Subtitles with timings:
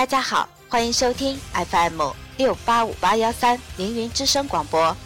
[0.00, 2.00] 大家好，欢迎收听 FM
[2.38, 4.96] 六八五八幺三凌云之声广播，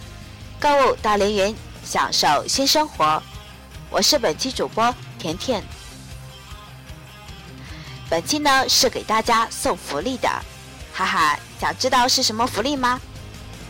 [0.60, 3.20] 购物到凌云，享受新生活。
[3.90, 5.60] 我是本期主播甜甜。
[8.08, 10.28] 本期呢是给大家送福利的，
[10.92, 13.00] 哈哈，想知道是什么福利吗？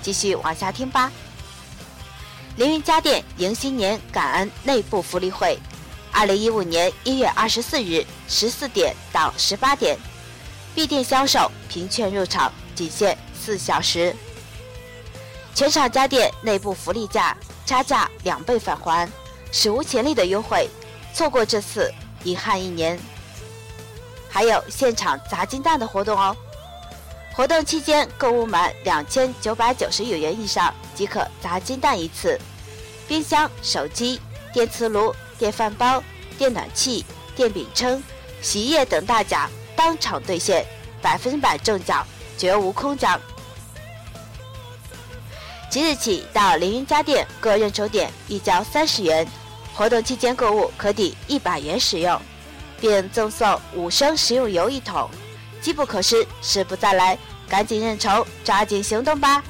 [0.03, 1.11] 继续往下听吧。
[2.57, 5.59] 凌云家电迎新年感恩内部福利会，
[6.13, 9.97] 二零一五年一月二十四日十四点到十八点。
[10.75, 14.15] 闭店销售，凭券入场，仅限四小时。
[15.55, 19.09] 全场家电内部福利价差价两倍返还，
[19.53, 20.69] 史无前例的优惠，
[21.13, 21.93] 错过这次
[22.25, 22.99] 遗憾一年。
[24.29, 26.37] 还有现场砸金蛋的活动哦！
[27.33, 32.37] 活动期间购物满两千九百九十九元以上即可砸金蛋一次，
[33.07, 34.21] 冰箱、手机、
[34.53, 36.03] 电磁炉、电饭煲、
[36.37, 37.05] 电暖气、
[37.37, 38.03] 电饼铛、
[38.43, 39.49] 洗衣液等大奖。
[39.85, 40.65] 当场兑现，
[41.03, 42.07] 百分百中奖，
[42.39, 43.21] 绝无空奖。
[45.69, 49.29] 即日起到凌云家电各认筹点预交三十元，
[49.75, 52.19] 活动期间购物可抵一百元使用，
[52.81, 55.07] 并赠送五升食用油一桶。
[55.61, 59.45] 机不可失，时不再来，赶紧认筹，抓紧行动吧！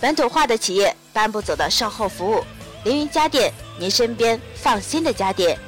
[0.00, 2.42] 本土化的企业，搬不走的售后服务，
[2.84, 5.58] 凌云家电，您身边放心的家电。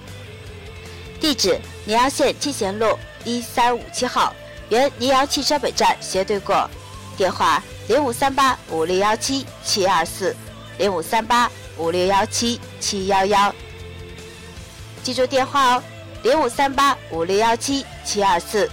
[1.34, 4.34] 址：宁阳县七贤路一三五七号，
[4.68, 6.68] 原宁阳汽车北站斜对过。
[7.16, 10.34] 电话：零五三八五六幺七七二四，
[10.78, 13.55] 零五三八五六幺七七幺幺。
[15.02, 15.82] 记住电话哦，
[16.22, 18.70] 零五三八五六幺七七二四，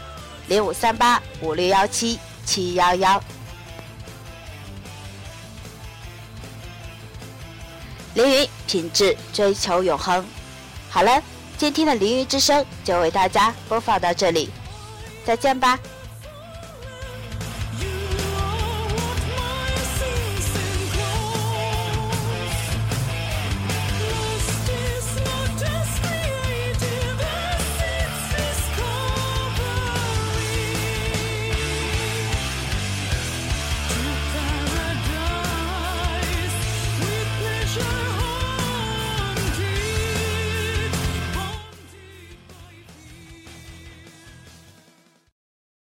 [0.47, 3.21] 零五三八五六幺七七幺幺。
[8.13, 10.25] 凌云品质追求永恒。
[10.89, 11.21] 好了。
[11.61, 14.49] 今天的《淋雨之声》就为大家播放到这里，
[15.23, 15.77] 再见吧。